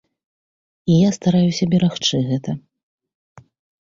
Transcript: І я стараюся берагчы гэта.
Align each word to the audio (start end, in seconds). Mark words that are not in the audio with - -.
І 0.93 0.95
я 0.99 1.09
стараюся 1.17 1.67
берагчы 1.73 2.23
гэта. 2.31 2.51